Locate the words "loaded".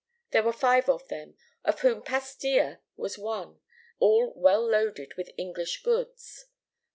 4.67-5.13